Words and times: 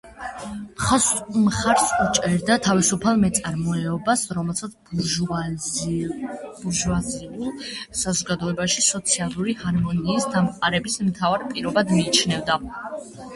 მხარს 1.47 1.89
უჭერდა 2.05 2.55
„თავისუფალ 2.67 3.19
მეწარმეობას“, 3.25 4.23
რომელსაც 4.39 4.73
ბურჟუაზიულ 4.89 7.53
საზოგადოებაში 8.03 8.85
სოციალური 8.89 9.57
ჰარმონიის 9.65 10.27
დამყარების 10.37 11.01
მთავარ 11.11 11.47
პირობად 11.57 11.97
მიიჩნევდა. 12.01 12.59